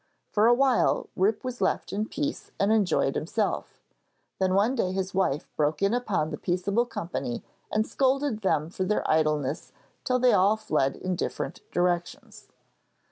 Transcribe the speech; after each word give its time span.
For 0.31 0.47
a 0.47 0.53
while 0.55 1.09
Rip 1.15 1.43
was 1.43 1.61
left 1.61 1.93
in 1.93 2.07
peace 2.07 2.49
and 2.59 2.71
enjoyed 2.73 3.13
himself; 3.13 3.77
then 4.39 4.55
one 4.55 4.73
day 4.73 4.91
his 4.93 5.13
wife 5.13 5.47
broke 5.55 5.83
in 5.83 5.93
upon 5.93 6.31
the 6.31 6.39
peaceable 6.39 6.87
company 6.87 7.43
and 7.71 7.85
scolded 7.85 8.41
them 8.41 8.71
for 8.71 8.83
their 8.83 9.07
idleness 9.07 9.71
till 10.03 10.17
they 10.17 10.33
all 10.33 10.57
fled 10.57 10.95
in 10.95 11.15
different 11.15 11.59
directions. 11.71 12.47